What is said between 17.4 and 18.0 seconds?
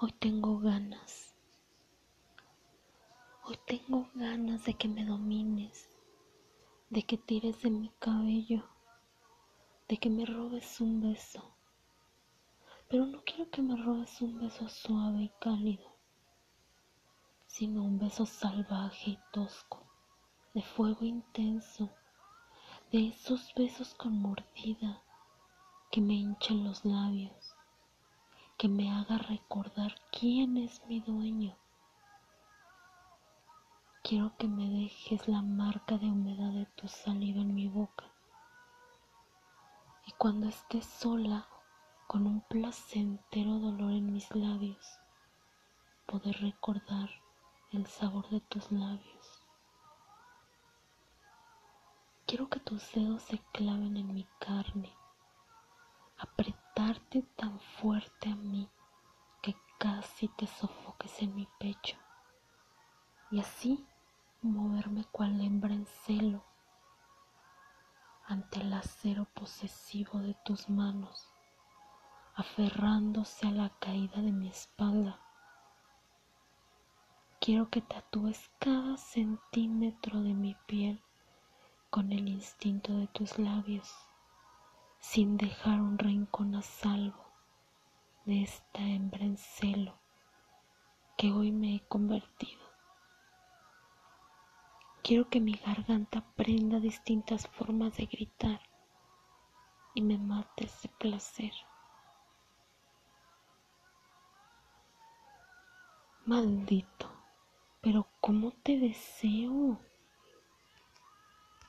sino un